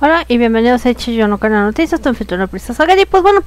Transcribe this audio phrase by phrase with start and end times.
[0.00, 3.04] Hola y bienvenidos a no Canal Noticias, estoy en Prisa Sagari.
[3.04, 3.40] Pues bueno,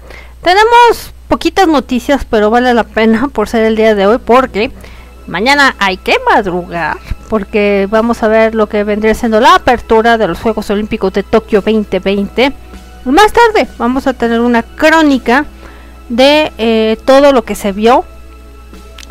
[0.44, 4.70] tenemos poquitas noticias, pero vale la pena por ser el día de hoy porque
[5.28, 6.98] mañana hay que madrugar
[7.30, 11.24] porque vamos a ver lo que vendría siendo la apertura de los Juegos Olímpicos de
[11.24, 12.52] Tokio 2020.
[13.06, 15.46] Más tarde vamos a tener una crónica
[16.10, 18.04] de eh, todo lo que se vio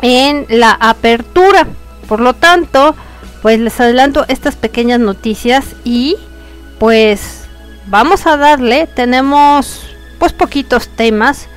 [0.03, 1.65] en la apertura.
[2.07, 2.95] Por lo tanto,
[3.41, 6.17] pues les adelanto estas pequeñas noticias y
[6.81, 7.43] pues
[7.85, 9.83] vamos a darle, tenemos
[10.17, 11.47] pues poquitos temas,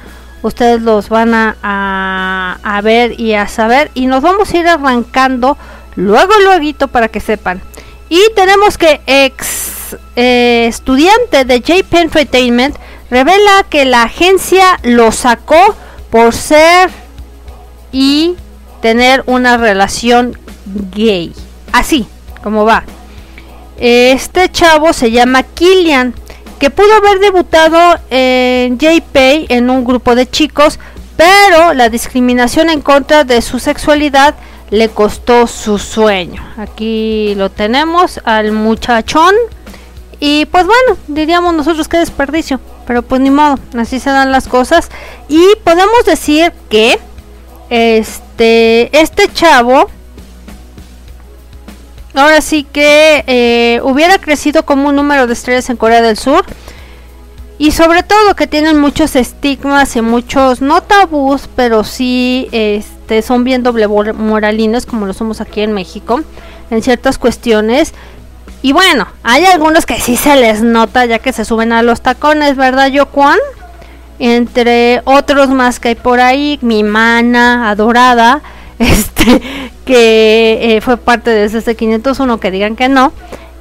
[0.43, 5.57] ustedes los van a, a, ver y a saber y nos vamos a ir arrancando
[5.97, 7.63] luego luego para que sepan.
[8.11, 12.77] Y tenemos que ex eh, estudiante de JP Entertainment
[13.09, 15.75] revela que la agencia lo sacó
[16.11, 16.91] por ser
[17.93, 18.37] y
[18.83, 20.39] tener una relación
[20.95, 21.33] gay.
[21.73, 22.07] Así
[22.43, 22.85] como va.
[23.79, 26.15] Este chavo se llama Killian,
[26.59, 30.79] que pudo haber debutado en JPay en un grupo de chicos,
[31.17, 34.35] pero la discriminación en contra de su sexualidad
[34.71, 36.43] le costó su sueño.
[36.57, 39.35] Aquí lo tenemos al muchachón.
[40.21, 42.61] Y pues bueno, diríamos nosotros que desperdicio.
[42.87, 44.91] Pero pues ni modo, así se dan las cosas.
[45.29, 46.99] Y podemos decir que
[47.71, 49.89] este, este chavo
[52.15, 56.45] ahora sí que eh, hubiera crecido como un número de estrellas en Corea del Sur.
[57.57, 63.45] Y sobre todo que tienen muchos estigmas y muchos, no tabús, pero sí este, son
[63.45, 66.21] bien doble moralinos como lo somos aquí en México
[66.71, 67.95] en ciertas cuestiones.
[68.63, 72.01] Y bueno, hay algunos que sí se les nota ya que se suben a los
[72.01, 73.39] tacones, ¿verdad, Yokuan?
[74.19, 78.41] Entre otros más que hay por ahí, mi mana adorada,
[78.79, 79.14] este,
[79.85, 83.13] que eh, fue parte de ese 501 que digan que no.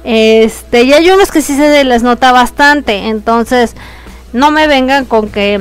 [0.04, 3.74] Este, y hay unos que sí se les nota bastante, entonces
[4.34, 5.60] no me vengan con que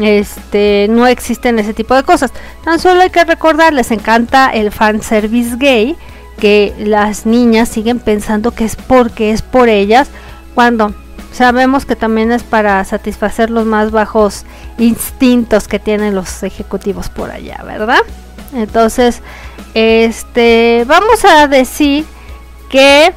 [0.00, 2.32] este no existen ese tipo de cosas.
[2.64, 5.96] Tan solo hay que recordar, les encanta el fanservice gay,
[6.38, 10.08] que las niñas siguen pensando que es porque es por ellas,
[10.54, 10.92] cuando
[11.32, 14.44] sabemos que también es para satisfacer los más bajos
[14.78, 18.00] instintos que tienen los ejecutivos por allá, ¿verdad?
[18.54, 19.20] Entonces,
[19.74, 22.04] este, vamos a decir
[22.70, 23.12] que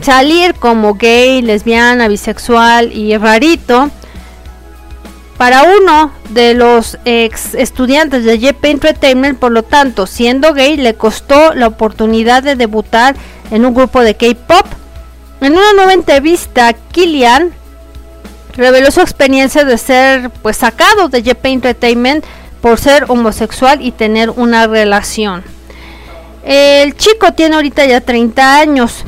[0.00, 3.90] salir como gay, lesbiana, bisexual y rarito
[5.36, 10.94] para uno de los ex estudiantes de JP Entertainment, por lo tanto, siendo gay, le
[10.94, 13.16] costó la oportunidad de debutar
[13.50, 14.66] en un grupo de K-pop.
[15.40, 17.52] En una nueva entrevista, Killian
[18.54, 22.24] reveló su experiencia de ser pues sacado de JP Entertainment
[22.62, 25.42] por ser homosexual y tener una relación.
[26.44, 29.04] El chico tiene ahorita ya 30 años.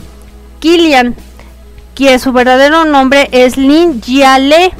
[0.58, 1.14] Killian,
[1.94, 4.72] quien su verdadero nombre es Lin Jiale,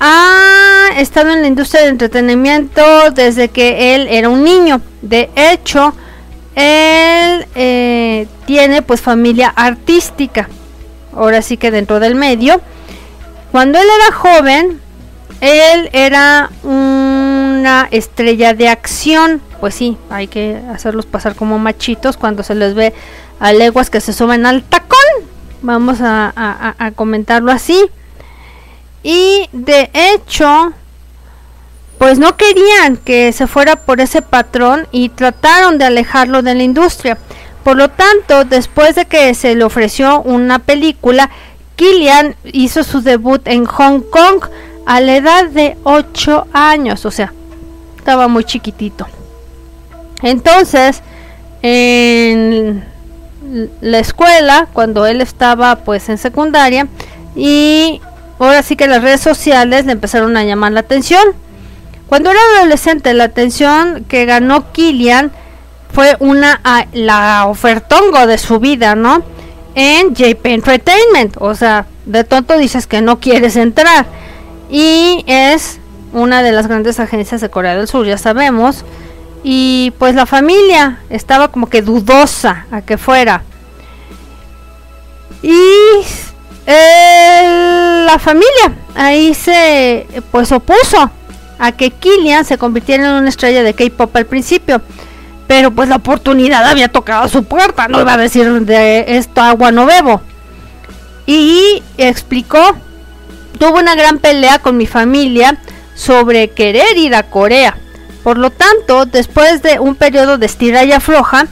[0.00, 4.80] ha estado en la industria del entretenimiento desde que él era un niño.
[5.02, 5.94] De hecho,
[6.54, 10.48] él eh, tiene pues familia artística.
[11.14, 12.60] Ahora sí que dentro del medio.
[13.50, 14.80] Cuando él era joven,
[15.40, 16.50] él era
[17.58, 19.40] una estrella de acción.
[19.60, 22.94] Pues sí, hay que hacerlos pasar como machitos cuando se les ve
[23.40, 24.98] a leguas que se suben al tacón.
[25.62, 27.86] Vamos a, comentarlo así.
[29.02, 30.72] Y de hecho,
[31.98, 36.62] pues no querían que se fuera por ese patrón y trataron de alejarlo de la
[36.62, 37.18] industria.
[37.64, 41.30] Por lo tanto, después de que se le ofreció una película,
[41.76, 44.44] Killian hizo su debut en Hong Kong
[44.86, 47.32] a la edad de 8 años, o sea,
[48.08, 49.06] estaba muy chiquitito.
[50.22, 51.02] Entonces,
[51.60, 52.82] en
[53.82, 56.88] la escuela, cuando él estaba pues en secundaria,
[57.36, 58.00] y
[58.38, 61.22] ahora sí que las redes sociales le empezaron a llamar la atención.
[62.06, 65.30] Cuando era adolescente, la atención que ganó Killian
[65.92, 66.62] fue una
[66.94, 69.22] la ofertongo de su vida, ¿no?
[69.74, 74.06] En JP Entertainment, o sea, de tonto dices que no quieres entrar
[74.70, 75.78] y es
[76.12, 78.84] una de las grandes agencias de Corea del Sur, ya sabemos.
[79.42, 83.42] Y pues la familia estaba como que dudosa a que fuera.
[85.42, 85.62] Y
[86.66, 91.10] la familia ahí se pues opuso
[91.58, 94.82] a que Killian se convirtiera en una estrella de K-pop al principio.
[95.46, 99.40] Pero pues la oportunidad había tocado a su puerta, no iba a decir de esto
[99.40, 100.20] agua no bebo.
[101.26, 102.76] Y explicó
[103.58, 105.58] tuve una gran pelea con mi familia
[105.98, 107.76] sobre querer ir a Corea.
[108.22, 111.46] Por lo tanto, después de un periodo de estira y afloja,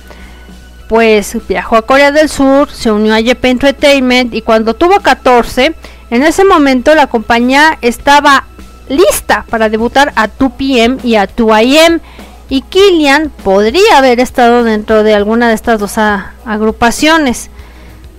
[0.88, 5.74] pues viajó a Corea del Sur, se unió a JP Entertainment y cuando tuvo 14,
[6.10, 8.44] en ese momento la compañía estaba
[8.88, 12.00] lista para debutar a 2PM y a 2AM
[12.48, 17.50] y Killian podría haber estado dentro de alguna de estas dos agrupaciones,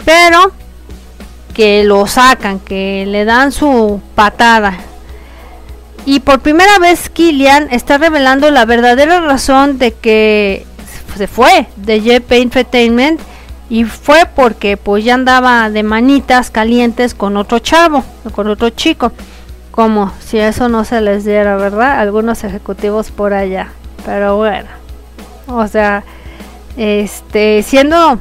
[0.03, 0.51] pero
[1.53, 4.77] que lo sacan, que le dan su patada.
[6.07, 10.65] Y por primera vez Killian está revelando la verdadera razón de que
[11.17, 13.19] se fue de JP Entertainment
[13.69, 19.11] y fue porque pues ya andaba de manitas calientes con otro chavo, con otro chico.
[19.71, 21.99] Como si eso no se les diera, ¿verdad?
[21.99, 23.73] Algunos ejecutivos por allá.
[24.05, 24.69] Pero bueno.
[25.47, 26.05] O sea,
[26.77, 28.17] este, siendo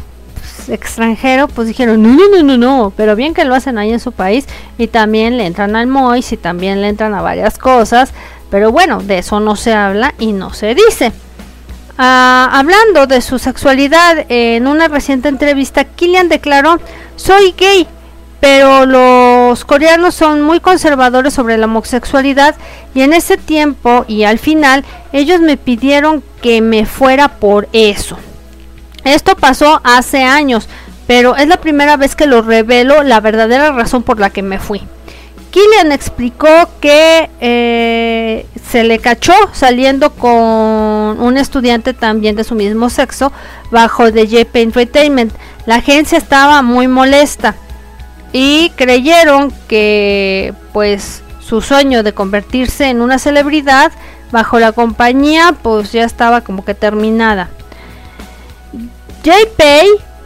[0.69, 4.01] extranjero, pues dijeron, no, no, no, no, no, pero bien que lo hacen ahí en
[4.01, 4.47] su país
[4.79, 8.13] y también le entran al MOIS y también le entran a varias cosas,
[8.51, 11.13] pero bueno, de eso no se habla y no se dice.
[11.99, 16.79] Ah, hablando de su sexualidad, en una reciente entrevista, Killian declaró,
[17.17, 17.89] soy gay,
[18.41, 22.55] pero los coreanos son muy conservadores sobre la homosexualidad
[22.95, 28.19] y en ese tiempo y al final ellos me pidieron que me fuera por eso.
[29.07, 30.69] Esto pasó hace años,
[31.07, 34.59] pero es la primera vez que lo revelo la verdadera razón por la que me
[34.59, 34.83] fui.
[35.53, 36.49] Killian explicó
[36.81, 43.31] que eh, se le cachó saliendo con un estudiante también de su mismo sexo
[43.71, 45.33] bajo de JP Entertainment.
[45.67, 47.55] La agencia estaba muy molesta
[48.33, 53.93] y creyeron que pues su sueño de convertirse en una celebridad
[54.33, 57.51] bajo la compañía pues ya estaba como que terminada.
[59.27, 59.61] JP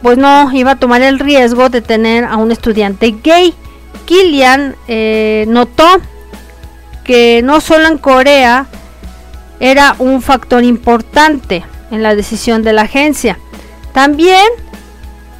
[0.03, 3.55] pues no iba a tomar el riesgo de tener a un estudiante gay.
[4.05, 5.87] Killian eh, notó
[7.03, 8.67] que no solo en Corea
[9.59, 13.39] era un factor importante en la decisión de la agencia,
[13.91, 14.45] también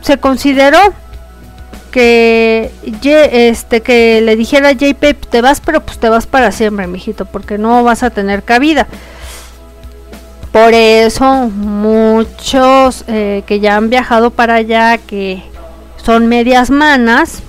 [0.02, 0.80] se consideró
[1.92, 6.88] que este que le dijera a JP te vas pero pues te vas para siempre
[6.88, 8.88] mijito porque no vas a tener cabida
[10.52, 15.44] por eso muchos eh, que ya han viajado para allá que
[16.04, 17.42] son medias manas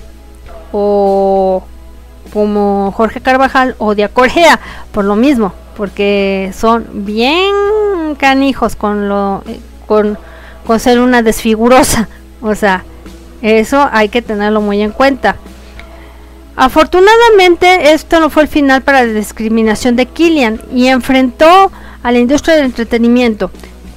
[0.71, 1.63] o
[2.31, 4.59] como Jorge Carvajal o de Corea,
[4.91, 7.53] por lo mismo, porque son bien
[8.17, 9.43] canijos con lo
[9.85, 10.17] con,
[10.65, 12.07] con ser una desfigurosa,
[12.41, 12.83] o sea,
[13.41, 15.35] eso hay que tenerlo muy en cuenta.
[16.55, 21.71] Afortunadamente, esto no fue el final para la discriminación de Killian y enfrentó
[22.03, 23.49] a la industria del entretenimiento.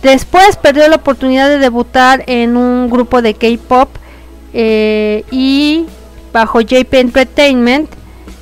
[0.03, 3.91] Después perdió la oportunidad de debutar en un grupo de K-pop
[4.53, 5.87] eh, y
[6.33, 7.91] bajo JP Entertainment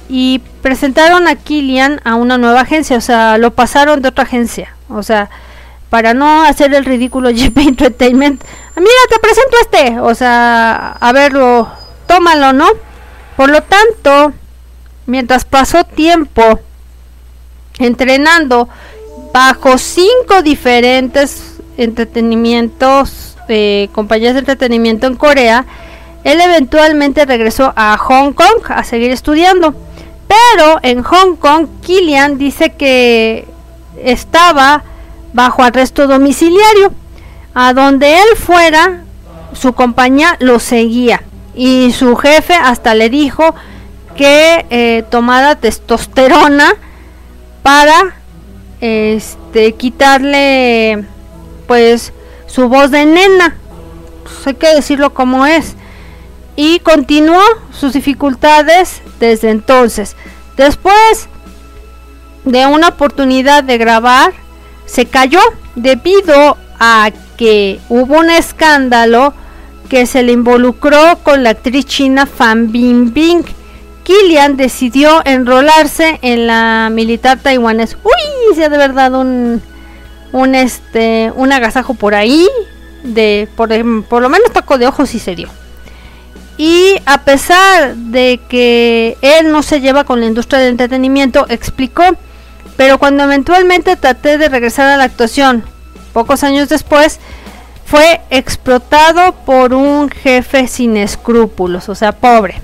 [0.09, 4.77] y presentaron a Killian a una nueva agencia, o sea, lo pasaron de otra agencia,
[4.89, 5.31] o sea,
[5.91, 8.45] para no hacer el ridículo JP Entertainment,
[8.77, 11.69] mira, te presento este, o sea, a verlo,
[12.07, 12.67] tómalo, ¿no?
[13.37, 14.33] Por lo tanto,
[15.07, 16.61] mientras pasó tiempo
[17.79, 18.69] entrenando
[19.35, 25.67] bajo cinco diferentes entretenimientos, eh, compañías de entretenimiento en Corea,
[26.23, 29.75] él eventualmente regresó a Hong Kong a seguir estudiando.
[30.29, 33.45] Pero en Hong Kong, Killian dice que
[34.05, 34.85] estaba
[35.33, 36.93] bajo arresto domiciliario.
[37.55, 39.03] A donde él fuera,
[39.53, 41.25] su compañía lo seguía.
[41.57, 43.53] Y su jefe hasta le dijo
[44.17, 46.75] que eh, tomara testosterona
[47.65, 48.15] para
[48.85, 51.05] este quitarle
[51.67, 52.13] pues
[52.47, 53.57] su voz de nena.
[54.23, 55.75] Pues hay que decirlo como es
[56.57, 57.41] y continuó
[57.73, 60.17] sus dificultades desde entonces.
[60.57, 61.29] Después
[62.45, 64.33] de una oportunidad de grabar,
[64.85, 65.41] se cayó
[65.75, 69.33] debido a que hubo un escándalo
[69.89, 73.45] que se le involucró con la actriz china Fan Bingbing.
[74.05, 77.97] Killian decidió enrolarse en la militar taiwanés.
[78.05, 79.63] Uy, sea de verdad un
[80.33, 82.47] un este un agasajo por ahí
[83.03, 83.71] de por,
[84.07, 85.49] por lo menos taco de ojos y se dio.
[86.57, 92.05] Y a pesar de que él no se lleva con la industria del entretenimiento, explicó,
[92.77, 95.65] pero cuando eventualmente traté de regresar a la actuación,
[96.13, 97.19] pocos años después,
[97.85, 102.63] fue explotado por un jefe sin escrúpulos, o sea, pobre.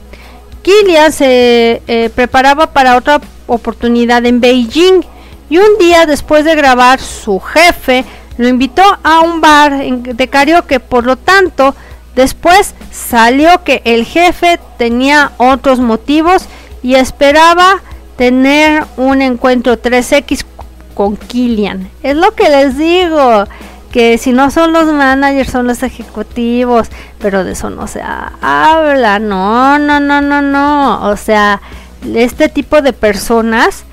[0.62, 5.02] Killian se eh, preparaba para otra oportunidad en Beijing
[5.48, 8.04] y un día después de grabar, su jefe
[8.38, 11.74] lo invitó a un bar de karaoke, por lo tanto,
[12.14, 16.44] Después salió que el jefe tenía otros motivos
[16.82, 17.82] y esperaba
[18.16, 20.44] tener un encuentro 3X
[20.94, 21.90] con Killian.
[22.02, 23.44] Es lo que les digo.
[23.90, 29.18] Que si no son los managers son los ejecutivos, pero de eso no se habla,
[29.18, 31.60] no, no, no, no, no, o sea,
[32.14, 33.84] este tipo de personas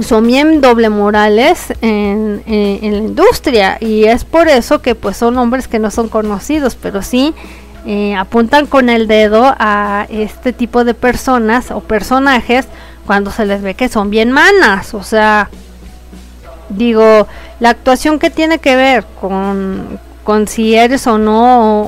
[0.00, 5.68] son bien doble morales en, la industria y es por eso que pues son hombres
[5.68, 7.34] que no son conocidos, pero sí
[7.84, 12.66] eh, apuntan con el dedo a este tipo de personas o personajes
[13.06, 15.50] cuando se les ve que son bien manas, o sea,
[16.70, 17.26] digo,
[17.62, 21.82] la actuación que tiene que ver con, con si eres o no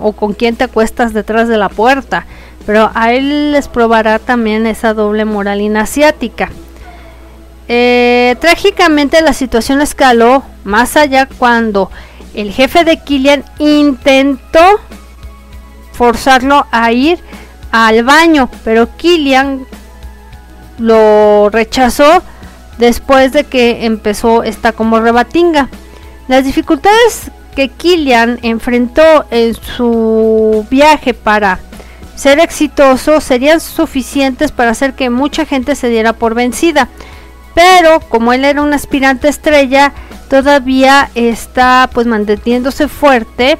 [0.00, 2.26] o, con quién te acuestas detrás de la puerta,
[2.64, 6.50] pero a él les probará también esa doble moral inasiática.
[7.66, 11.90] Eh, trágicamente la situación escaló más allá cuando
[12.32, 14.64] el jefe de Killian intentó
[15.92, 17.18] forzarlo a ir
[17.72, 19.66] al baño, pero Killian
[20.78, 22.22] lo rechazó
[22.80, 25.68] después de que empezó esta como rebatinga.
[26.26, 31.60] Las dificultades que Killian enfrentó en su viaje para
[32.16, 36.88] ser exitoso serían suficientes para hacer que mucha gente se diera por vencida.
[37.54, 39.92] Pero como él era un aspirante estrella,
[40.28, 43.58] todavía está pues manteniéndose fuerte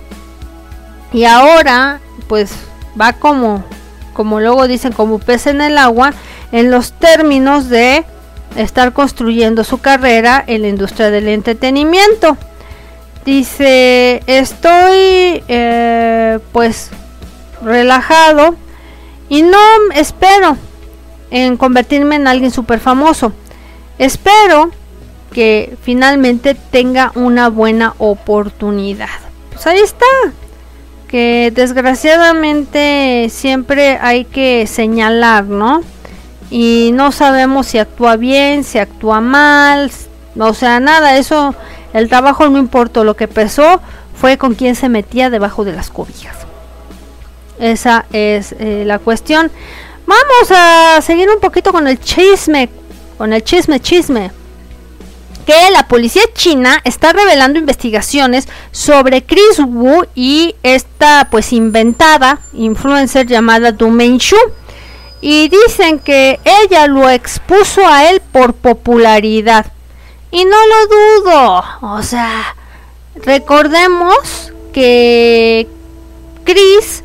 [1.13, 2.53] y ahora pues
[2.99, 3.65] va como
[4.13, 6.13] como luego dicen como pez en el agua
[6.53, 8.05] en los términos de
[8.57, 12.37] estar construyendo su carrera en la industria del entretenimiento.
[13.25, 16.91] Dice, estoy eh, pues
[17.63, 18.57] relajado
[19.29, 19.59] y no
[19.95, 20.57] espero
[21.31, 23.33] en convertirme en alguien súper famoso.
[23.99, 24.71] Espero
[25.33, 29.09] que finalmente tenga una buena oportunidad.
[29.53, 30.07] Pues ahí está.
[31.09, 35.83] Que desgraciadamente siempre hay que señalar, ¿no?
[36.51, 39.91] Y no sabemos si actúa bien, si actúa mal,
[40.39, 41.55] o sea, nada, eso,
[41.93, 43.81] el trabajo no importó, lo que pesó
[44.15, 46.37] fue con quién se metía debajo de las cobijas.
[47.59, 49.51] Esa es eh, la cuestión.
[50.07, 52.69] Vamos a seguir un poquito con el chisme,
[53.17, 54.33] con el chisme, chisme.
[55.47, 63.27] Que la policía china está revelando investigaciones sobre Chris Wu y esta pues inventada influencer
[63.27, 64.37] llamada Du Mengshu
[65.21, 69.67] y dicen que ella lo expuso a él por popularidad.
[70.31, 71.65] Y no lo dudo.
[71.83, 72.55] O sea,
[73.17, 75.69] recordemos que
[76.45, 77.03] Chris,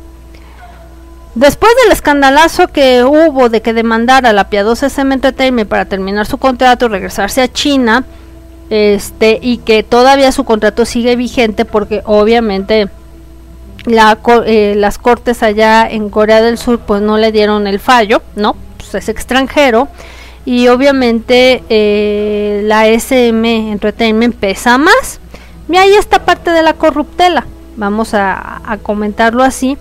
[1.34, 6.26] después del escandalazo que hubo de que demandara a la piadosa SM Entertainment para terminar
[6.26, 8.04] su contrato y regresarse a China,
[8.70, 12.88] este, y que todavía su contrato sigue vigente porque obviamente
[13.86, 18.22] la, eh, las cortes allá en Corea del Sur pues no le dieron el fallo,
[18.34, 18.56] ¿no?
[18.76, 19.88] Pues es extranjero
[20.44, 25.20] y obviamente eh, la SM Entertainment pesa más.
[25.68, 29.76] Y ahí está parte de la corruptela, vamos a, comentarlo así,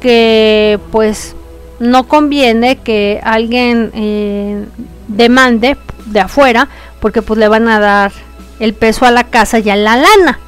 [0.00, 1.36] que pues
[1.78, 4.64] no conviene que alguien eh,
[5.06, 6.68] demande de afuera
[7.00, 8.12] porque pues le van a dar
[8.58, 10.40] el peso a la casa y a la lana,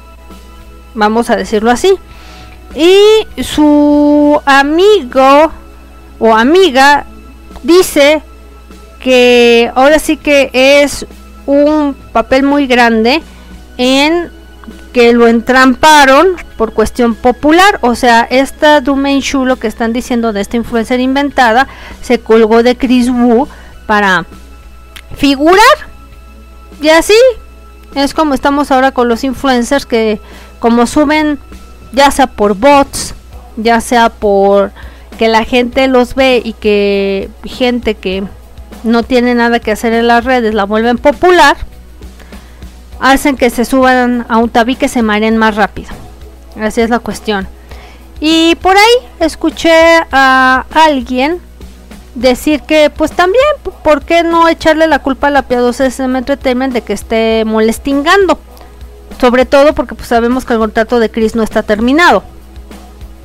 [0.93, 1.97] vamos a decirlo así
[2.75, 5.51] y su amigo
[6.19, 7.05] o amiga
[7.63, 8.21] dice
[8.99, 11.05] que ahora sí que es
[11.45, 13.21] un papel muy grande
[13.77, 14.31] en
[14.93, 20.41] que lo entramparon por cuestión popular, o sea, esta Dumain Shu que están diciendo de
[20.41, 21.67] esta influencer inventada
[22.01, 23.47] se colgó de Chris Wu
[23.85, 24.25] para
[25.15, 25.57] figurar.
[26.81, 27.15] Y así
[27.95, 30.19] es como estamos ahora con los influencers que
[30.59, 31.39] como suben
[31.91, 33.13] ya sea por bots,
[33.57, 34.71] ya sea por
[35.17, 38.23] que la gente los ve y que gente que
[38.83, 41.57] no tiene nada que hacer en las redes la vuelven popular,
[42.99, 45.89] hacen que se suban a un tabique se mareen más rápido.
[46.59, 47.47] Así es la cuestión.
[48.19, 49.71] Y por ahí escuché
[50.11, 51.39] a alguien
[52.15, 53.43] decir que pues también,
[53.83, 58.39] ¿por qué no echarle la culpa a la piadosa SM Entertainment de que esté molestingando?
[59.19, 62.23] Sobre todo porque pues, sabemos que el contrato de Chris no está terminado.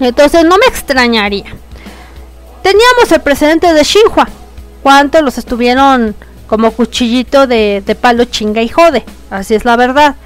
[0.00, 1.54] Entonces no me extrañaría.
[2.62, 4.28] Teníamos el precedente de Shinhua.
[4.82, 6.14] ¿Cuántos los estuvieron
[6.46, 9.04] como cuchillito de, palo chinga y jode?
[9.30, 10.16] Así es la verdad.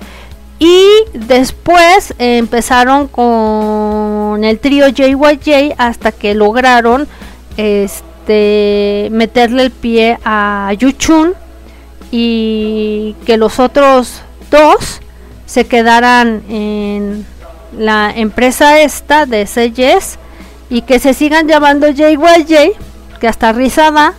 [0.59, 7.09] Y después empezaron con el trío JYJ hasta que lograron
[7.57, 11.35] este meterle el pie a Yuchun
[12.11, 15.01] y que los otros dos
[15.51, 17.27] se quedaran en
[17.77, 20.17] la empresa esta de CJS
[20.69, 22.79] y que se sigan llamando JYJ,
[23.19, 24.15] que hasta risada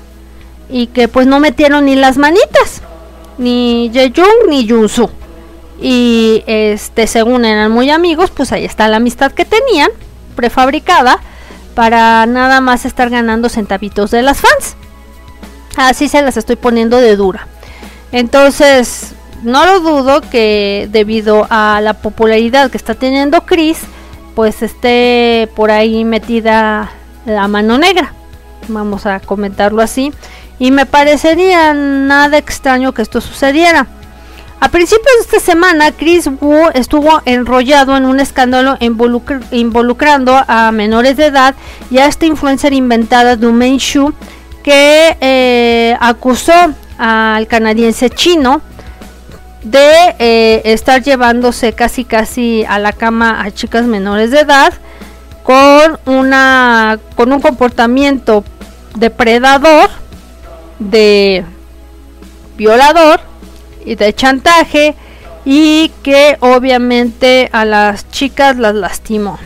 [0.69, 2.81] y que pues no metieron ni las manitas,
[3.37, 5.09] ni Jejung ni Junsu.
[5.81, 9.89] y este según eran muy amigos, pues ahí está la amistad que tenían
[10.35, 11.21] prefabricada
[11.75, 14.75] para nada más estar ganando centavitos de las fans.
[15.77, 17.47] Así se las estoy poniendo de dura.
[18.11, 23.79] Entonces, no lo dudo que debido a la popularidad que está teniendo Chris,
[24.35, 26.91] pues esté por ahí metida
[27.25, 28.13] la mano negra.
[28.67, 30.13] Vamos a comentarlo así.
[30.59, 33.87] Y me parecería nada extraño que esto sucediera.
[34.59, 41.17] A principios de esta semana, Chris Wu estuvo enrollado en un escándalo involucrando a menores
[41.17, 41.55] de edad
[41.89, 44.13] y a esta influencer inventada Meng Shu
[44.63, 46.53] que eh, acusó
[46.99, 48.61] al canadiense chino
[49.63, 54.73] de eh, estar llevándose casi casi a la cama a chicas menores de edad
[55.43, 58.43] con una con un comportamiento
[58.95, 59.89] depredador
[60.79, 61.45] de
[62.57, 63.21] violador
[63.85, 64.95] y de chantaje
[65.45, 69.39] y que obviamente a las chicas las lastimó.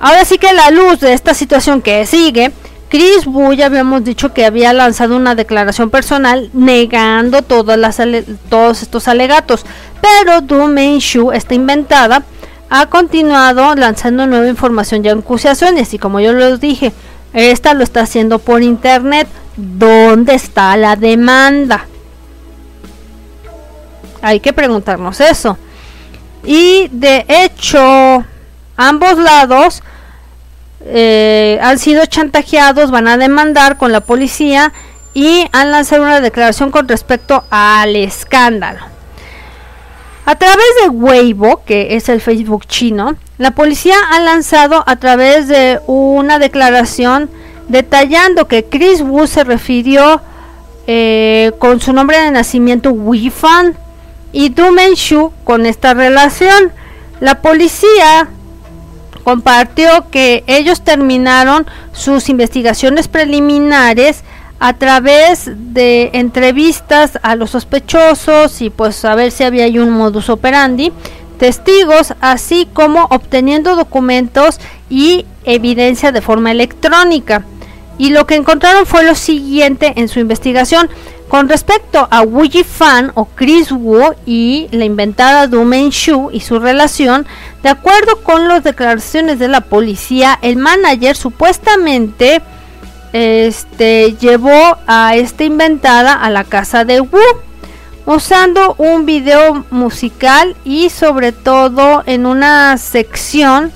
[0.00, 2.52] Ahora sí que la luz de esta situación que sigue,
[2.94, 8.00] Chris Wu ya habíamos dicho que había lanzado una declaración personal negando todas las
[8.48, 9.66] todos estos alegatos,
[10.00, 12.22] pero Du Shu, está inventada,
[12.70, 16.92] ha continuado lanzando nueva información y acusaciones y como yo les dije,
[17.32, 19.26] esta lo está haciendo por internet.
[19.56, 21.86] ¿Dónde está la demanda?
[24.22, 25.58] Hay que preguntarnos eso.
[26.44, 28.24] Y de hecho,
[28.76, 29.82] ambos lados
[30.86, 34.72] eh, han sido chantajeados, van a demandar con la policía
[35.14, 38.80] y han lanzado una declaración con respecto al escándalo.
[40.26, 45.48] A través de Weibo, que es el Facebook chino, la policía ha lanzado a través
[45.48, 47.30] de una declaración
[47.68, 50.20] detallando que Chris Wu se refirió
[50.86, 53.76] eh, con su nombre de nacimiento Wifan
[54.32, 56.72] y Du Menshu con esta relación.
[57.20, 58.28] La policía
[59.24, 64.22] compartió que ellos terminaron sus investigaciones preliminares
[64.60, 70.28] a través de entrevistas a los sospechosos y pues a ver si había un modus
[70.28, 70.92] operandi,
[71.38, 77.44] testigos, así como obteniendo documentos y evidencia de forma electrónica.
[77.96, 80.90] Y lo que encontraron fue lo siguiente en su investigación.
[81.28, 86.58] Con respecto a Wu Fan o Chris Wu y la inventada Du Shu y su
[86.58, 87.26] relación,
[87.62, 92.42] de acuerdo con las declaraciones de la policía, el manager supuestamente
[93.12, 97.20] este, llevó a esta inventada a la casa de Wu
[98.06, 103.72] usando un video musical y sobre todo en una sección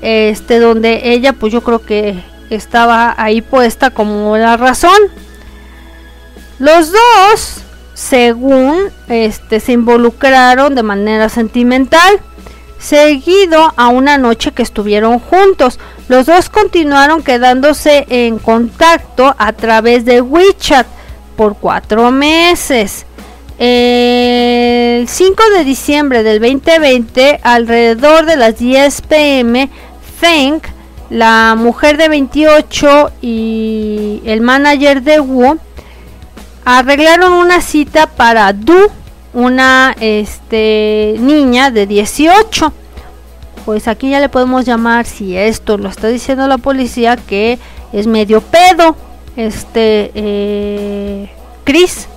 [0.00, 4.98] este donde ella pues yo creo que estaba ahí puesta como la razón
[6.58, 7.62] los dos,
[7.94, 12.18] según este, se involucraron de manera sentimental,
[12.80, 15.78] seguido a una noche que estuvieron juntos.
[16.08, 20.86] Los dos continuaron quedándose en contacto a través de WeChat
[21.36, 23.06] por cuatro meses.
[23.56, 29.70] El 5 de diciembre del 2020, alrededor de las 10 pm,
[30.20, 30.60] Feng,
[31.10, 35.58] la mujer de 28 y el manager de Wu,
[36.64, 38.90] arreglaron una cita para Du,
[39.32, 42.72] una este, niña de 18.
[43.64, 47.58] Pues aquí ya le podemos llamar, si esto lo está diciendo la policía, que
[47.92, 48.96] es medio pedo,
[49.36, 51.30] este, eh,
[51.64, 52.08] Chris.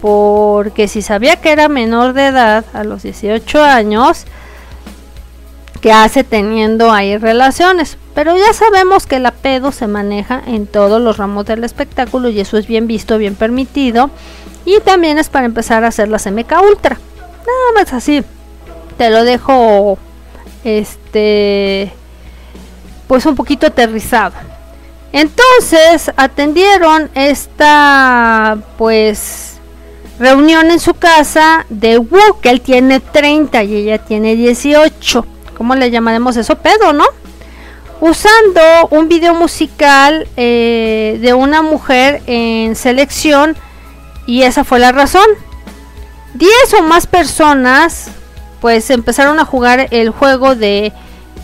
[0.00, 4.26] Porque si sabía que era menor de edad, a los 18 años,
[5.76, 7.98] que hace teniendo ahí relaciones.
[8.14, 12.40] Pero ya sabemos que la pedo se maneja en todos los ramos del espectáculo y
[12.40, 14.10] eso es bien visto, bien permitido.
[14.64, 16.98] Y también es para empezar a hacer la MK Ultra.
[17.38, 18.24] Nada más así.
[18.98, 19.98] Te lo dejo
[20.64, 21.92] este
[23.06, 24.34] pues un poquito aterrizado.
[25.12, 29.58] Entonces atendieron esta pues
[30.18, 35.26] reunión en su casa de Wu, que él tiene 30 y ella tiene 18.
[35.56, 36.56] ¿Cómo le llamaremos eso?
[36.56, 37.04] Pedo, ¿no?
[38.00, 43.56] usando un video musical eh, de una mujer en selección
[44.26, 45.26] y esa fue la razón.
[46.34, 48.08] 10 o más personas
[48.60, 50.92] pues empezaron a jugar el juego de,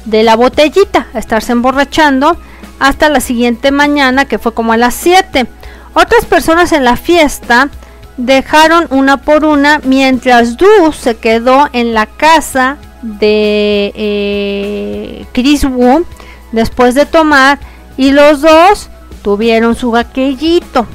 [0.05, 2.37] de la botellita, a estarse emborrachando
[2.79, 5.47] hasta la siguiente mañana que fue como a las 7.
[5.95, 7.69] Otras personas en la fiesta
[8.17, 16.05] dejaron una por una mientras Du se quedó en la casa de eh, Chris Wu
[16.53, 17.59] después de tomar
[17.97, 18.89] y los dos
[19.23, 20.87] tuvieron su vaquellito.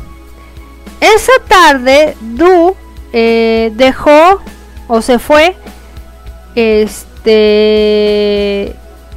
[0.99, 2.75] Esa tarde Du
[3.13, 4.41] eh, dejó
[4.87, 5.55] o se fue
[6.55, 8.75] este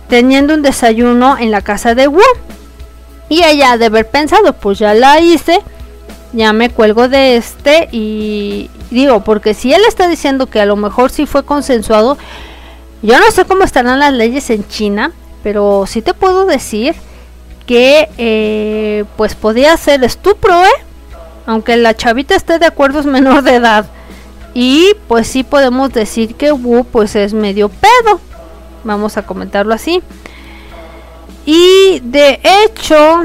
[0.09, 2.21] teniendo un desayuno en la casa de Wu.
[3.29, 5.61] Y ella de haber pensado, pues ya la hice,
[6.33, 10.75] ya me cuelgo de este y digo, porque si él está diciendo que a lo
[10.75, 12.19] mejor sí fue consensuado,
[13.03, 16.95] yo no sé cómo estarán las leyes en China, pero sí te puedo decir
[17.67, 20.85] que eh, pues podía ser estupro, ¿eh?
[21.47, 23.87] Aunque la chavita esté de acuerdo es menor de edad.
[24.53, 28.21] Y pues sí podemos decir que Wu pues es medio pedo.
[28.85, 30.03] Vamos a comentarlo así.
[31.47, 33.25] Y de hecho,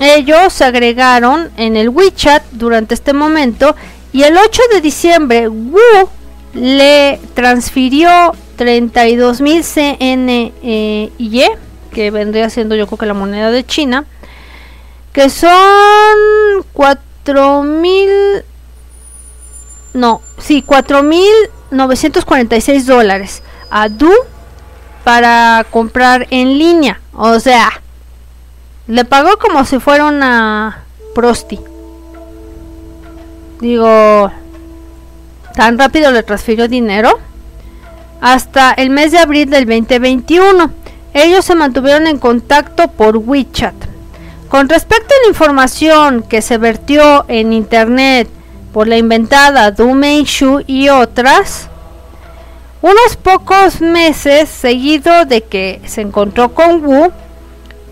[0.00, 3.74] ellos se agregaron en el WeChat durante este momento
[4.12, 5.78] y el 8 de diciembre Wu
[6.52, 10.52] le transfirió 32 mil CNY,
[11.92, 14.04] que vendría siendo yo creo que la moneda de China,
[15.12, 15.50] que son
[16.72, 18.10] 4 mil,
[19.92, 21.32] no, sí, 4 mil
[21.70, 24.10] 946 dólares a Du
[25.02, 27.00] para comprar en línea.
[27.12, 27.82] O sea,
[28.86, 31.60] le pagó como si fuera una prosti.
[33.60, 34.30] Digo,
[35.54, 37.18] tan rápido le transfirió dinero.
[38.24, 40.70] Hasta el mes de abril del 2021.
[41.12, 43.74] Ellos se mantuvieron en contacto por WeChat.
[44.48, 48.26] Con respecto a la información que se vertió en internet
[48.72, 51.68] por la inventada Du Meishu y otras,
[52.80, 57.12] unos pocos meses seguido de que se encontró con Wu,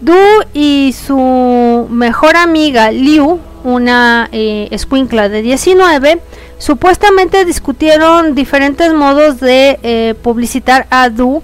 [0.00, 0.16] Du
[0.54, 6.22] y su mejor amiga Liu, una eh, de 19,
[6.62, 11.42] supuestamente discutieron diferentes modos de eh, publicitar a Du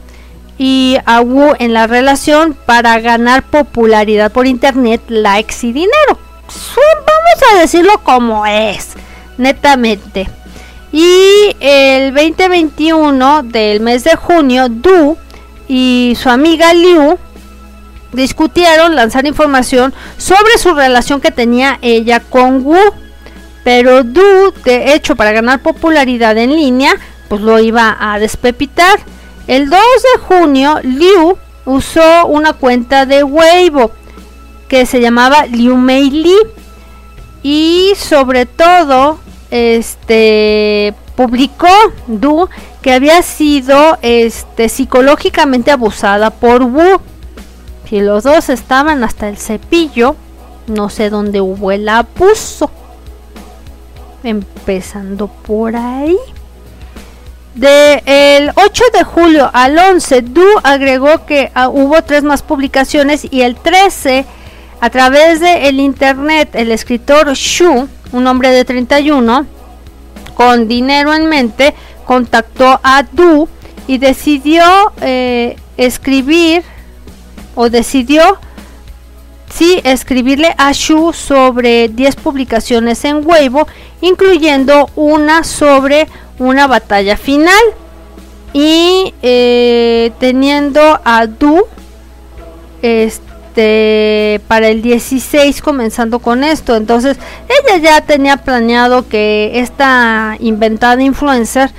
[0.58, 6.18] y a Wu en la relación para ganar popularidad por internet, likes y dinero.
[6.76, 8.90] Vamos a decirlo como es,
[9.38, 10.30] netamente.
[10.92, 15.16] Y el 2021 del mes de junio, Du
[15.66, 17.18] y su amiga Liu
[18.12, 22.78] discutieron lanzar información sobre su relación que tenía ella con Wu.
[23.68, 26.94] Pero Du, de hecho, para ganar popularidad en línea,
[27.28, 28.98] pues lo iba a despepitar.
[29.46, 33.90] El 2 de junio, Liu usó una cuenta de Weibo
[34.68, 36.34] que se llamaba Liu Mei Li
[37.42, 39.18] y sobre todo
[39.50, 41.68] este publicó
[42.06, 42.48] Du
[42.80, 47.02] que había sido este psicológicamente abusada por Wu.
[47.86, 50.16] Si los dos estaban hasta el cepillo,
[50.68, 52.70] no sé dónde hubo el abuso.
[54.22, 56.16] Empezando por ahí.
[57.54, 63.26] De el 8 de julio al 11, Du agregó que ah, hubo tres más publicaciones
[63.30, 64.24] y el 13
[64.80, 69.46] a través de el internet el escritor Shu un hombre de 31,
[70.34, 71.74] con dinero en mente,
[72.06, 73.48] contactó a Du
[73.86, 74.64] y decidió
[75.00, 76.62] eh, escribir
[77.54, 78.38] o decidió
[79.50, 83.66] sí escribirle a Shu sobre 10 publicaciones en Weibo,
[84.00, 86.08] incluyendo una sobre
[86.38, 87.62] una batalla final
[88.52, 91.64] y eh, teniendo a Du
[92.82, 96.76] este para el 16 comenzando con esto.
[96.76, 97.16] Entonces
[97.48, 101.70] ella ya tenía planeado que esta inventada influencer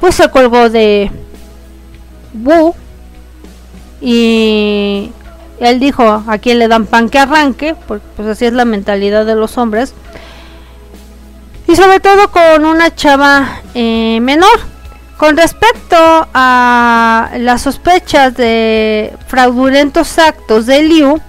[0.00, 1.10] pues se colgó de
[2.34, 2.74] Wu
[4.00, 5.10] y
[5.60, 9.34] él dijo a quien le dan pan que arranque, pues así es la mentalidad de
[9.34, 9.94] los hombres.
[11.68, 14.58] Y sobre todo con una chava eh, menor.
[15.16, 21.20] Con respecto a las sospechas de fraudulentos actos de Liu,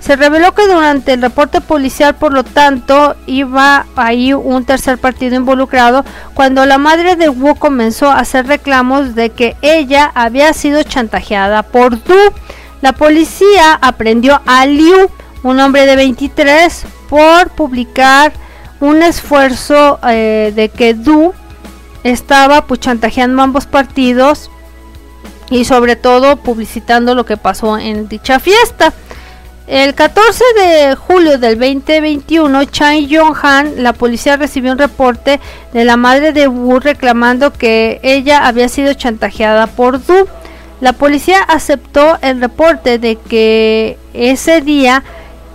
[0.00, 5.36] se reveló que durante el reporte policial, por lo tanto, iba ahí un tercer partido
[5.36, 10.82] involucrado cuando la madre de Wu comenzó a hacer reclamos de que ella había sido
[10.82, 12.14] chantajeada por Du.
[12.86, 15.10] La policía aprendió a Liu,
[15.42, 18.32] un hombre de 23, por publicar
[18.78, 21.34] un esfuerzo eh, de que Du
[22.04, 24.52] estaba pues chantajeando ambos partidos
[25.50, 28.92] y sobre todo publicitando lo que pasó en dicha fiesta.
[29.66, 35.40] El 14 de julio del 2021, Chang Yong-han, la policía recibió un reporte
[35.72, 40.28] de la madre de Wu reclamando que ella había sido chantajeada por Du.
[40.80, 45.02] La policía aceptó el reporte de que ese día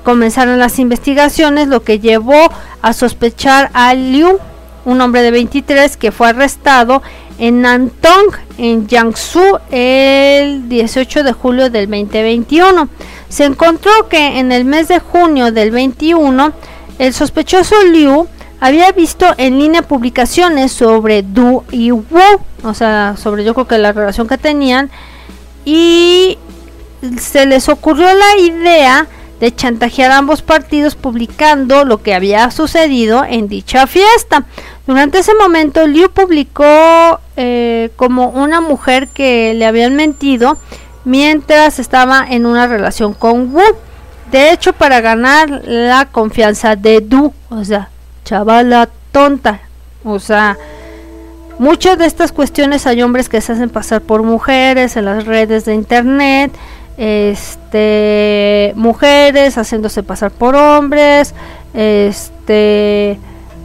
[0.04, 2.50] comenzaron las investigaciones, lo que llevó
[2.82, 4.40] a sospechar a Liu
[4.86, 7.02] un hombre de 23 que fue arrestado
[7.38, 12.90] en Nantong, en Jiangsu, el 18 de julio del 2021.
[13.30, 16.52] Se encontró que en el mes de junio del 21,
[17.00, 18.28] el sospechoso Liu
[18.60, 22.04] había visto en línea publicaciones sobre Du y Wu,
[22.64, 24.92] o sea, sobre yo creo que la relación que tenían,
[25.66, 26.38] y
[27.20, 29.08] se les ocurrió la idea
[29.40, 34.46] de chantajear a ambos partidos publicando lo que había sucedido en dicha fiesta.
[34.86, 40.58] Durante ese momento, Liu publicó eh, como una mujer que le habían mentido
[41.06, 43.64] mientras estaba en una relación con Wu.
[44.32, 47.90] De hecho, para ganar la confianza de Du, o sea,
[48.24, 49.62] chavala tonta,
[50.04, 50.58] o sea,
[51.62, 55.64] muchas de estas cuestiones hay hombres que se hacen pasar por mujeres en las redes
[55.64, 56.52] de internet,
[56.98, 61.36] este, mujeres haciéndose pasar por hombres,
[61.76, 63.20] este,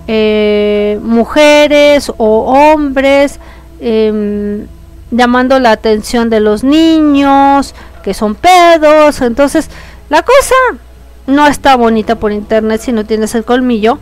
[0.09, 3.41] eh, mujeres o hombres
[3.81, 4.67] em,
[5.11, 9.71] llamando la atención de los niños que son pedos, entonces
[10.11, 10.55] la cosa
[11.27, 13.99] no está bonita por internet si no tienes el colmillo.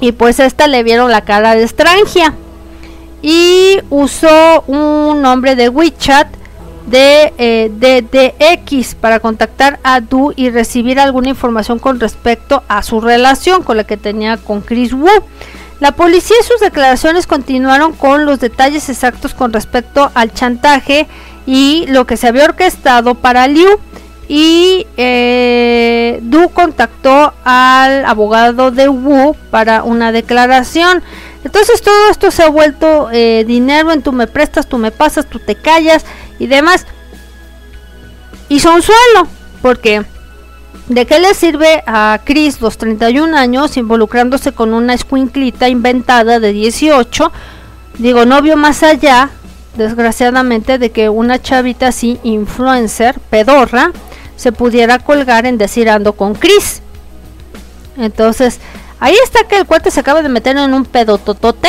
[0.00, 2.34] Y pues esta le vieron la cara de extranjia.
[3.22, 6.28] Y usó un nombre de WeChat
[6.86, 13.62] de eh, para contactar a Du y recibir alguna información con respecto a su relación
[13.62, 15.08] con la que tenía con Chris Wu.
[15.80, 21.06] La policía y sus declaraciones continuaron con los detalles exactos con respecto al chantaje
[21.46, 23.78] y lo que se había orquestado para Liu
[24.28, 31.02] y eh, Du contactó al abogado de Wu para una declaración.
[31.46, 35.26] Entonces todo esto se ha vuelto eh, dinero en tú me prestas, tú me pasas,
[35.26, 36.04] tú te callas
[36.40, 36.84] y demás.
[38.48, 39.28] Y son suelo,
[39.62, 40.04] porque
[40.88, 46.52] ¿de qué le sirve a Chris los 31 años involucrándose con una escuinclita inventada de
[46.52, 47.30] 18?
[47.98, 49.30] Digo, no vio más allá,
[49.76, 53.92] desgraciadamente, de que una chavita así, influencer, pedorra,
[54.34, 56.82] se pudiera colgar en decir ando con Chris.
[57.96, 58.58] Entonces,
[59.00, 61.68] ahí está que el cuate se acaba de meter en un pedototote.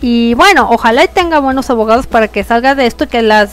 [0.00, 3.52] Y bueno, ojalá tenga buenos abogados para que salga de esto y que las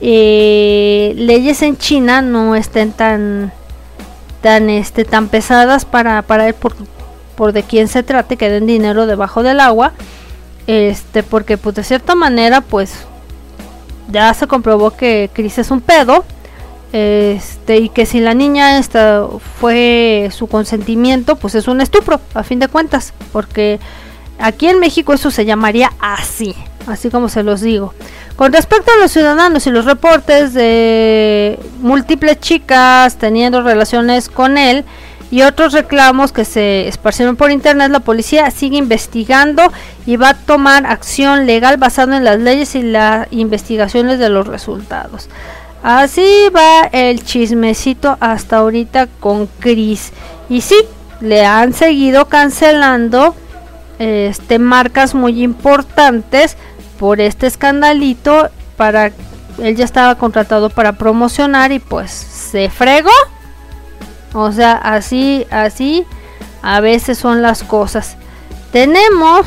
[0.00, 3.52] eh, leyes en China no estén tan
[4.40, 6.74] tan este tan pesadas para para él por,
[7.36, 9.92] por de quién se trate que den dinero debajo del agua
[10.66, 13.06] este porque pues de cierta manera pues
[14.10, 16.24] ya se comprobó que Chris es un pedo
[16.92, 19.26] este y que si la niña esta
[19.60, 23.80] fue su consentimiento pues es un estupro a fin de cuentas porque
[24.38, 26.54] aquí en México eso se llamaría así
[26.86, 27.94] así como se los digo
[28.36, 34.84] con respecto a los ciudadanos y los reportes de múltiples chicas teniendo relaciones con él
[35.32, 39.62] y otros reclamos que se esparcieron por internet, la policía sigue investigando
[40.04, 44.46] y va a tomar acción legal basado en las leyes y las investigaciones de los
[44.46, 45.30] resultados.
[45.82, 50.12] Así va el chismecito hasta ahorita con Chris.
[50.48, 50.76] Y sí,
[51.20, 53.34] le han seguido cancelando
[53.98, 56.56] este marcas muy importantes
[56.98, 59.12] por este escandalito para
[59.58, 63.10] él ya estaba contratado para promocionar y pues se fregó.
[64.32, 66.04] O sea, así así
[66.62, 68.16] a veces son las cosas.
[68.72, 69.46] Tenemos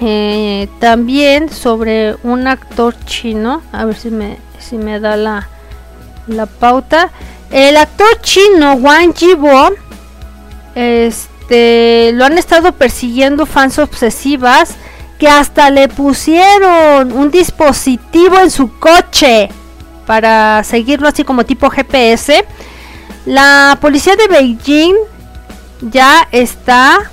[0.00, 5.48] eh, también sobre un actor chino, a ver si me si me da la,
[6.26, 7.10] la pauta.
[7.50, 9.70] El actor chino Wang Jibo,
[10.74, 14.76] este, lo han estado persiguiendo fans obsesivas
[15.18, 19.50] que hasta le pusieron un dispositivo en su coche
[20.06, 22.44] para seguirlo así como tipo GPS.
[23.26, 24.94] La policía de Beijing
[25.80, 27.10] ya está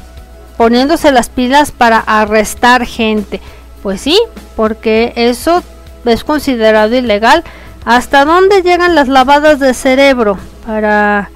[0.58, 3.42] poniéndose las pilas para arrestar gente.
[3.84, 4.20] Pues sí,
[4.56, 5.64] porque eso
[6.06, 7.44] es considerado ilegal.
[7.86, 11.30] ¿Hasta dónde llegan las lavadas de cerebro para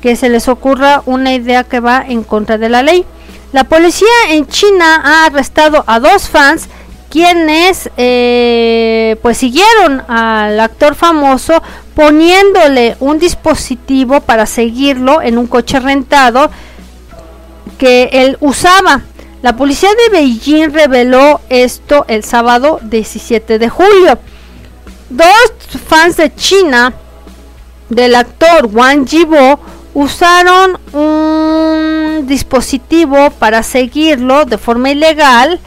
[0.00, 3.04] que se les ocurra una idea que va en contra de la ley?
[3.52, 6.68] La policía en China ha arrestado a dos fans
[7.10, 11.60] quienes eh, pues siguieron al actor famoso
[11.94, 16.50] poniéndole un dispositivo para seguirlo en un coche rentado
[17.78, 19.02] que él usaba.
[19.42, 24.18] La policía de Beijing reveló esto el sábado 17 de julio.
[25.08, 25.52] Dos
[25.88, 26.92] fans de China
[27.88, 29.58] del actor Wang Jibo
[29.94, 35.58] usaron un dispositivo para seguirlo de forma ilegal,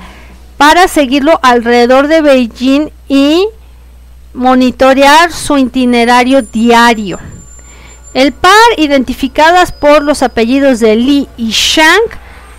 [0.57, 3.47] para seguirlo alrededor de Beijing y
[4.35, 7.17] monitorear su itinerario diario.
[8.13, 12.03] El par, identificadas por los apellidos de Li y Shang,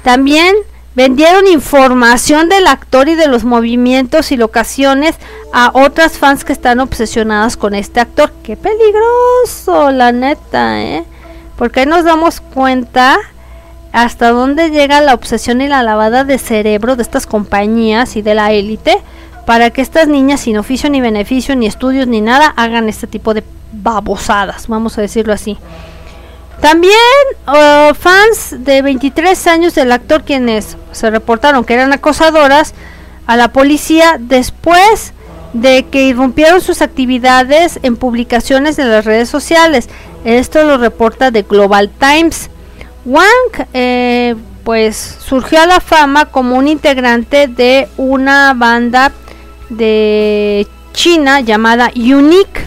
[0.03, 0.57] también
[0.95, 5.17] Vendieron información del actor y de los movimientos y locaciones
[5.53, 8.33] a otras fans que están obsesionadas con este actor.
[8.45, 11.05] Qué peligroso, la neta, ¿eh?
[11.57, 13.19] Porque ahí nos damos cuenta
[13.93, 18.35] hasta dónde llega la obsesión y la lavada de cerebro de estas compañías y de
[18.35, 18.99] la élite
[19.47, 23.35] para que estas niñas sin oficio ni beneficio ni estudios ni nada hagan este tipo
[23.35, 25.59] de babosadas, vamos a decirlo así.
[26.61, 26.95] También
[27.47, 32.75] uh, fans de 23 años del actor quienes se reportaron que eran acosadoras
[33.27, 35.13] a la policía después
[35.53, 39.89] de que irrumpieron sus actividades en publicaciones de las redes sociales.
[40.25, 42.51] Esto lo reporta The Global Times.
[43.05, 49.13] Wang eh, pues surgió a la fama como un integrante de una banda
[49.69, 52.67] de China llamada Unique.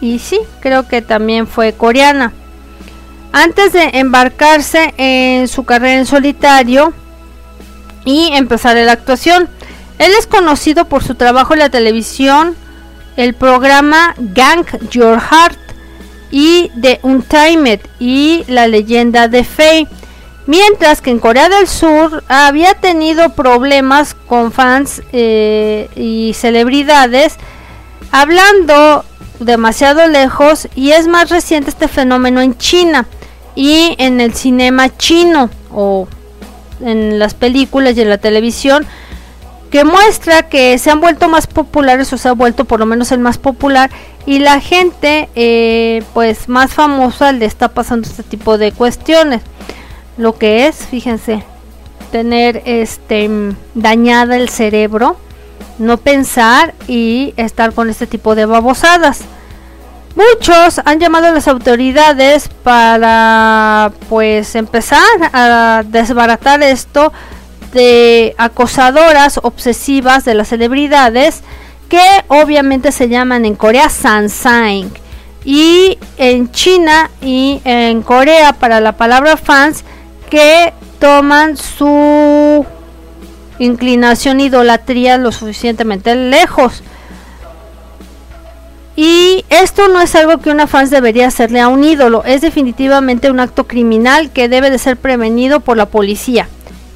[0.00, 2.32] Y sí, creo que también fue coreana.
[3.36, 6.92] Antes de embarcarse en su carrera en solitario
[8.04, 9.48] y empezar la actuación,
[9.98, 12.54] él es conocido por su trabajo en la televisión,
[13.16, 15.58] el programa Gang Your Heart
[16.30, 19.88] y The Untimed y La leyenda de Faye.
[20.46, 27.36] Mientras que en Corea del Sur había tenido problemas con fans eh, y celebridades
[28.12, 29.04] hablando
[29.40, 33.06] demasiado lejos y es más reciente este fenómeno en China
[33.54, 36.08] y en el cinema chino o
[36.80, 38.86] en las películas y en la televisión
[39.70, 43.10] que muestra que se han vuelto más populares o se ha vuelto por lo menos
[43.10, 43.90] el más popular
[44.24, 49.42] y la gente eh, pues más famosa le está pasando este tipo de cuestiones.
[50.16, 51.42] Lo que es fíjense
[52.12, 53.28] tener este
[53.74, 55.16] dañada el cerebro
[55.78, 59.22] no pensar y estar con este tipo de babosadas.
[60.16, 65.00] Muchos han llamado a las autoridades para pues empezar
[65.32, 67.12] a desbaratar esto
[67.72, 71.42] de acosadoras obsesivas de las celebridades
[71.88, 74.92] que obviamente se llaman en Corea Sansaing
[75.44, 79.84] y en China y en Corea para la palabra fans
[80.30, 82.64] que toman su
[83.58, 86.82] inclinación idolatría lo suficientemente lejos
[88.96, 93.30] y esto no es algo que una fans debería hacerle a un ídolo, es definitivamente
[93.30, 96.48] un acto criminal que debe de ser prevenido por la policía,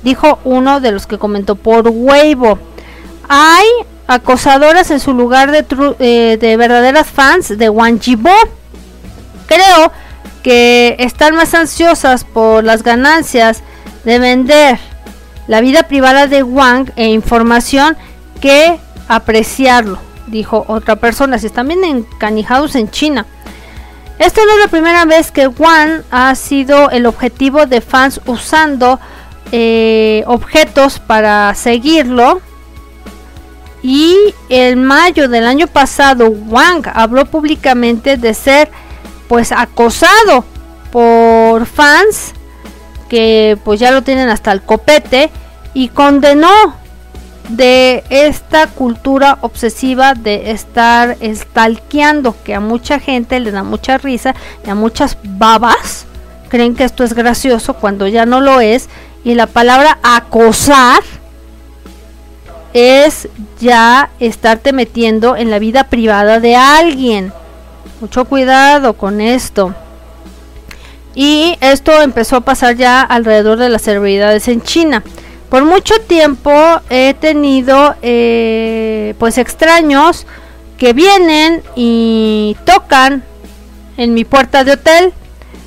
[0.05, 2.59] dijo uno de los que comentó por Weibo.
[3.29, 3.67] Hay
[4.07, 5.65] acosadoras en su lugar de,
[5.99, 8.31] eh, de verdaderas fans de Wang Jibo.
[9.47, 9.93] Creo
[10.43, 13.63] que están más ansiosas por las ganancias
[14.05, 14.79] de vender
[15.49, 17.97] la vida privada de Wang e información
[18.41, 21.39] que apreciarlo dijo otra persona.
[21.39, 23.27] Si están bien encanijados en China.
[24.19, 29.01] Esta no es la primera vez que Wang ha sido el objetivo de fans usando
[29.53, 32.41] eh, objetos para seguirlo.
[33.83, 34.17] Y
[34.49, 38.71] en mayo del año pasado, Wang habló públicamente de ser
[39.29, 40.45] pues acosado
[40.91, 42.35] por fans
[43.09, 45.31] que pues ya lo tienen hasta el copete
[45.75, 46.51] y condenó
[47.49, 54.35] de esta cultura obsesiva de estar stalkeando que a mucha gente le da mucha risa
[54.67, 56.07] y a muchas babas
[56.49, 58.89] creen que esto es gracioso cuando ya no lo es
[59.25, 61.03] y la palabra acosar
[62.73, 63.29] es
[63.61, 67.33] ya estarte metiendo en la vida privada de alguien.
[68.01, 69.75] Mucho cuidado con esto.
[71.15, 75.03] Y esto empezó a pasar ya alrededor de las celebridades en China.
[75.49, 76.53] Por mucho tiempo
[76.91, 80.27] he tenido eh, pues extraños
[80.77, 83.25] que vienen y tocan
[83.97, 85.13] en mi puerta de hotel.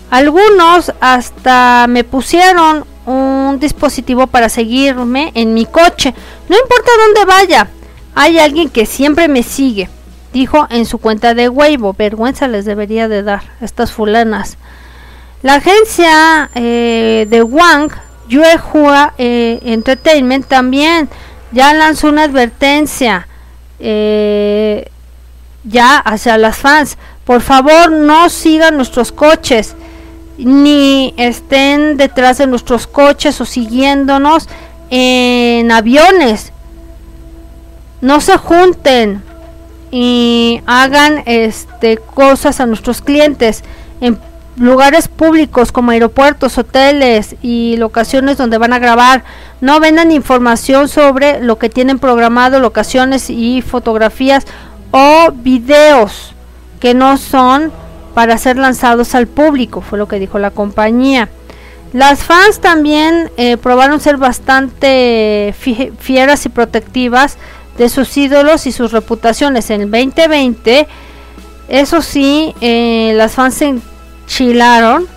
[0.10, 6.13] Algunos hasta me pusieron un dispositivo para seguirme en mi coche.
[6.47, 7.67] No importa dónde vaya,
[8.13, 9.89] hay alguien que siempre me sigue,
[10.34, 11.93] dijo en su cuenta de Weibo.
[11.93, 14.57] Vergüenza les debería de dar estas fulanas.
[15.42, 17.92] La agencia eh, de Wang
[18.28, 21.10] Yuehua eh, Entertainment también
[21.52, 23.28] ya lanzó una advertencia
[23.80, 24.88] eh,
[25.64, 26.98] ya hacia las fans.
[27.26, 29.76] Por favor, no sigan nuestros coches
[30.38, 34.48] ni estén detrás de nuestros coches o siguiéndonos
[34.92, 36.54] en aviones.
[38.02, 39.24] No se junten
[39.89, 43.64] y hagan este cosas a nuestros clientes
[44.00, 44.20] en
[44.58, 49.24] lugares públicos como aeropuertos, hoteles y locaciones donde van a grabar.
[49.62, 54.45] No vendan información sobre lo que tienen programado, locaciones y fotografías
[54.91, 56.34] o videos
[56.80, 57.72] que no son
[58.14, 61.30] para ser lanzados al público, fue lo que dijo la compañía.
[61.93, 65.54] Las fans también eh, probaron ser bastante
[65.99, 67.38] fieras y protectivas
[67.78, 69.70] de sus ídolos y sus reputaciones.
[69.70, 70.88] En el 2020,
[71.68, 73.66] eso sí, eh, las fans se
[74.28, 75.07] chilaron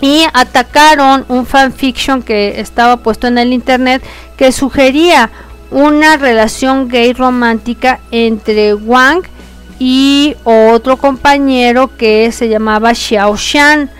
[0.00, 4.02] y atacaron un fanfiction que estaba puesto en el internet
[4.36, 5.30] que sugería
[5.70, 9.22] una relación gay romántica entre Wang
[9.78, 13.90] y otro compañero que se llamaba Xiao Shan.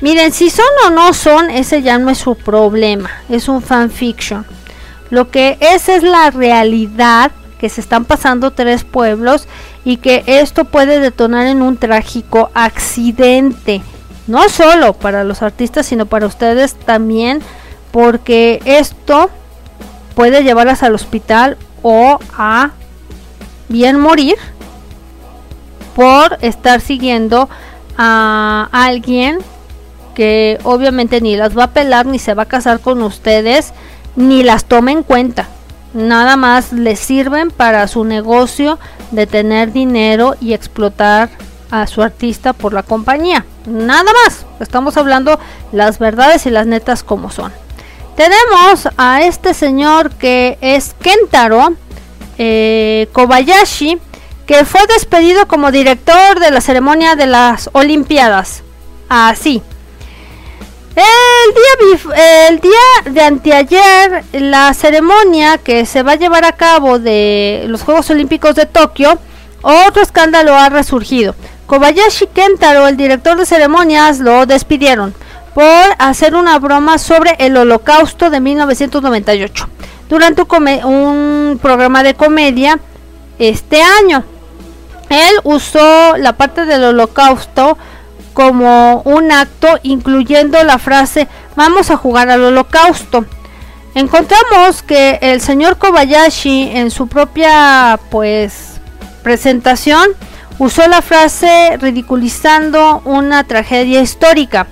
[0.00, 4.46] Miren, si son o no son, ese ya no es su problema, es un fanfiction.
[5.10, 9.46] Lo que es es la realidad que se están pasando tres pueblos
[9.84, 13.82] y que esto puede detonar en un trágico accidente.
[14.26, 17.42] No solo para los artistas, sino para ustedes también,
[17.92, 19.30] porque esto
[20.14, 22.70] puede llevarlas al hospital o a
[23.68, 24.36] bien morir
[25.94, 27.48] por estar siguiendo
[27.96, 29.38] a alguien
[30.14, 33.72] que obviamente ni las va a pelar ni se va a casar con ustedes
[34.16, 35.48] ni las toma en cuenta.
[35.94, 38.78] Nada más les sirven para su negocio
[39.12, 41.30] de tener dinero y explotar
[41.70, 43.46] a su artista por la compañía.
[43.66, 44.44] Nada más.
[44.60, 45.38] Estamos hablando
[45.72, 47.52] las verdades y las netas como son.
[48.16, 51.74] Tenemos a este señor que es Kentaro
[52.38, 53.98] eh, Kobayashi,
[54.46, 58.62] que fue despedido como director de la ceremonia de las Olimpiadas.
[59.08, 59.62] Así.
[60.96, 67.00] El día, el día de anteayer, la ceremonia que se va a llevar a cabo
[67.00, 69.18] de los Juegos Olímpicos de Tokio,
[69.62, 71.34] otro escándalo ha resurgido.
[71.66, 75.14] Kobayashi Kentaro, el director de ceremonias, lo despidieron
[75.52, 75.64] por
[75.98, 79.68] hacer una broma sobre el holocausto de 1998
[80.08, 80.42] durante
[80.84, 82.78] un programa de comedia
[83.40, 84.24] este año.
[85.08, 87.78] Él usó la parte del holocausto
[88.34, 93.24] como un acto incluyendo la frase vamos a jugar al holocausto.
[93.94, 98.80] Encontramos que el señor Kobayashi en su propia pues
[99.22, 100.10] presentación
[100.58, 104.66] usó la frase ridiculizando una tragedia histórica.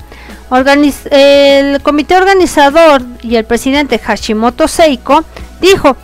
[1.10, 5.24] el comité organizador y el presidente Hashimoto Seiko
[5.60, 5.96] dijo,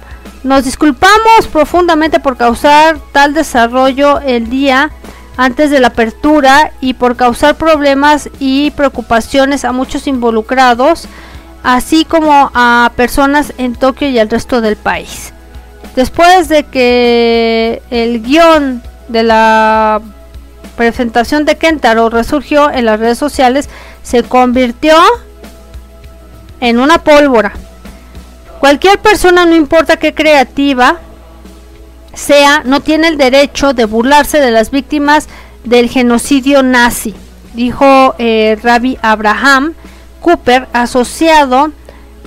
[0.45, 4.91] nos disculpamos profundamente por causar tal desarrollo el día
[5.39, 11.07] antes de la apertura y por causar problemas y preocupaciones a muchos involucrados,
[11.63, 15.33] así como a personas en Tokio y el resto del país.
[15.95, 20.03] Después de que el guion de la
[20.77, 23.69] presentación de Kentaro resurgió en las redes sociales,
[24.03, 24.97] se convirtió
[26.61, 27.53] en una pólvora.
[28.59, 30.99] Cualquier persona, no importa qué creativa,
[32.19, 35.29] sea no tiene el derecho de burlarse de las víctimas
[35.65, 37.15] del genocidio nazi,
[37.55, 39.75] dijo eh, Rabbi Abraham
[40.21, 41.71] Cooper, asociado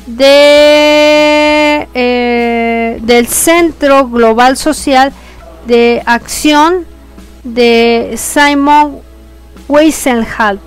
[0.08, 5.12] de, eh, del Centro Global Social
[5.68, 6.86] de Acción
[7.44, 9.00] de Simon
[9.68, 10.62] Weisenhalt.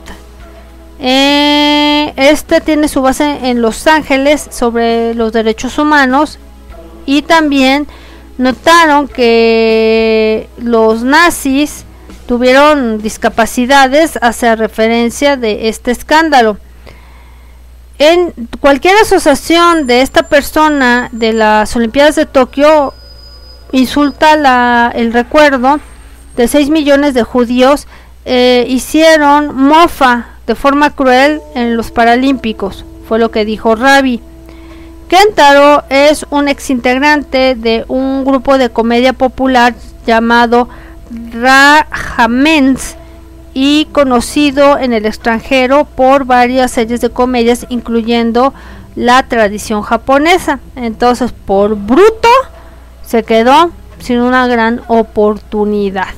[1.00, 6.38] Eh, este tiene su base en Los Ángeles sobre los derechos humanos
[7.06, 7.86] y también
[8.38, 11.84] notaron que los nazis
[12.26, 16.58] tuvieron discapacidades hacia referencia de este escándalo.
[17.98, 22.92] En cualquier asociación de esta persona de las Olimpiadas de Tokio
[23.70, 25.78] insulta la, el recuerdo
[26.36, 27.86] de 6 millones de judíos
[28.24, 34.20] eh, hicieron mofa de forma cruel en los Paralímpicos, fue lo que dijo Rabi.
[35.14, 39.72] Kentaro es un exintegrante de un grupo de comedia popular
[40.04, 40.68] llamado
[41.32, 42.96] Rahamens
[43.52, 48.54] y conocido en el extranjero por varias series de comedias incluyendo
[48.96, 50.58] la tradición japonesa.
[50.74, 52.28] Entonces, por bruto,
[53.06, 56.08] se quedó sin una gran oportunidad.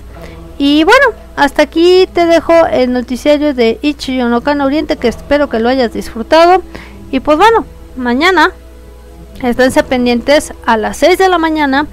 [0.57, 5.69] Y bueno, hasta aquí te dejo el noticiario de Ichiyonokan Oriente que espero que lo
[5.69, 6.63] hayas disfrutado.
[7.11, 8.53] Y pues bueno, mañana
[9.43, 11.87] Esténse pendientes a las 6 de la mañana.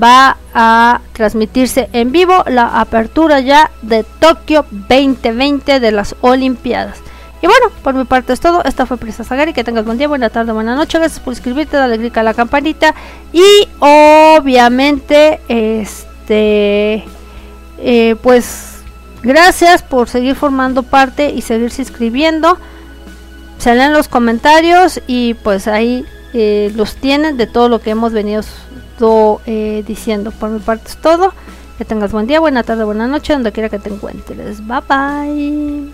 [0.00, 6.98] Va a transmitirse en vivo la apertura ya de Tokio 2020 de las Olimpiadas.
[7.42, 8.62] Y bueno, por mi parte es todo.
[8.64, 9.52] Esta fue Prisa Sagari.
[9.52, 10.98] Que tengas buen día, buena tarde, buena noche.
[10.98, 12.94] Gracias por suscribirte, dale click a la campanita.
[13.32, 17.04] Y obviamente, este,
[17.78, 18.82] eh, pues,
[19.24, 22.58] gracias por seguir formando parte y seguirse inscribiendo.
[23.58, 28.12] Se leen los comentarios y pues ahí eh, los tienen de todo lo que hemos
[28.12, 28.42] venido
[29.46, 30.30] eh, diciendo.
[30.30, 31.32] Por mi parte es todo.
[31.78, 34.64] Que tengas buen día, buena tarde, buena noche, donde quiera que te encuentres.
[34.66, 35.90] Bye bye.